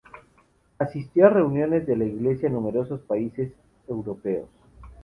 Asistió 0.79 1.27
a 1.27 1.29
reuniones 1.29 1.85
de 1.85 1.95
la 1.95 2.05
Iglesia 2.05 2.47
en 2.47 2.53
numerosos 2.53 3.01
países 3.01 3.51
Europeos. 3.87 4.49